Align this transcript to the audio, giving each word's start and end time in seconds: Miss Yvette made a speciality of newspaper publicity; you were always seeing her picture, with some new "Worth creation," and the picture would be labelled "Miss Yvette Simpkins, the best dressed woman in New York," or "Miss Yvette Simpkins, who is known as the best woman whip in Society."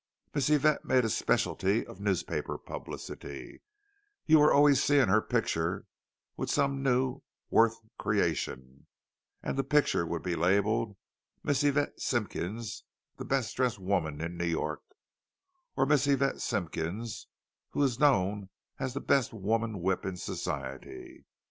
Miss 0.33 0.49
Yvette 0.49 0.83
made 0.83 1.05
a 1.05 1.11
speciality 1.11 1.85
of 1.85 1.99
newspaper 1.99 2.57
publicity; 2.57 3.61
you 4.25 4.39
were 4.39 4.51
always 4.51 4.81
seeing 4.83 5.09
her 5.09 5.21
picture, 5.21 5.85
with 6.35 6.49
some 6.49 6.81
new 6.81 7.21
"Worth 7.51 7.77
creation," 7.99 8.87
and 9.43 9.59
the 9.59 9.63
picture 9.63 10.07
would 10.07 10.23
be 10.23 10.35
labelled 10.35 10.97
"Miss 11.43 11.63
Yvette 11.63 11.99
Simpkins, 11.99 12.83
the 13.17 13.25
best 13.25 13.55
dressed 13.55 13.77
woman 13.77 14.21
in 14.21 14.37
New 14.37 14.45
York," 14.47 14.81
or 15.77 15.85
"Miss 15.85 16.07
Yvette 16.07 16.41
Simpkins, 16.41 17.27
who 17.69 17.83
is 17.83 17.99
known 17.99 18.49
as 18.79 18.95
the 18.95 19.01
best 19.01 19.33
woman 19.33 19.81
whip 19.83 20.03
in 20.03 20.17
Society." 20.17 21.25